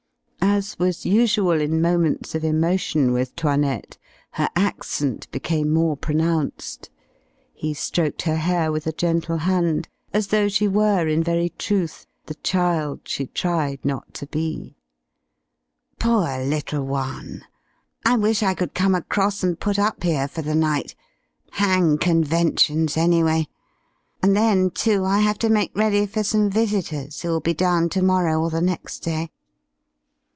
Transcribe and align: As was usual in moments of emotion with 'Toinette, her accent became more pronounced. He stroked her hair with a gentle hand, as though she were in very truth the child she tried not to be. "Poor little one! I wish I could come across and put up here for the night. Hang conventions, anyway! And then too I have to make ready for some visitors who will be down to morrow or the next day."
As 0.43 0.77
was 0.77 1.05
usual 1.05 1.59
in 1.61 1.81
moments 1.81 2.35
of 2.35 2.43
emotion 2.43 3.13
with 3.13 3.35
'Toinette, 3.35 3.97
her 4.31 4.49
accent 4.55 5.31
became 5.31 5.71
more 5.73 5.95
pronounced. 5.95 6.89
He 7.53 7.73
stroked 7.73 8.23
her 8.23 8.35
hair 8.35 8.71
with 8.71 8.85
a 8.85 8.91
gentle 8.91 9.37
hand, 9.37 9.87
as 10.13 10.27
though 10.27 10.47
she 10.49 10.67
were 10.67 11.07
in 11.07 11.23
very 11.23 11.49
truth 11.57 12.05
the 12.25 12.35
child 12.35 13.01
she 13.05 13.27
tried 13.27 13.83
not 13.85 14.13
to 14.15 14.27
be. 14.27 14.75
"Poor 15.99 16.39
little 16.43 16.85
one! 16.85 17.43
I 18.05 18.17
wish 18.17 18.43
I 18.43 18.53
could 18.53 18.73
come 18.73 18.93
across 18.93 19.43
and 19.43 19.59
put 19.59 19.79
up 19.79 20.03
here 20.03 20.27
for 20.27 20.41
the 20.41 20.55
night. 20.55 20.95
Hang 21.53 21.97
conventions, 21.97 22.97
anyway! 22.97 23.47
And 24.21 24.35
then 24.35 24.69
too 24.69 25.05
I 25.05 25.19
have 25.19 25.39
to 25.39 25.49
make 25.49 25.75
ready 25.75 26.05
for 26.05 26.23
some 26.23 26.49
visitors 26.51 27.21
who 27.21 27.29
will 27.29 27.41
be 27.41 27.53
down 27.55 27.89
to 27.89 28.03
morrow 28.03 28.41
or 28.41 28.49
the 28.49 28.61
next 28.61 28.99
day." 28.99 29.31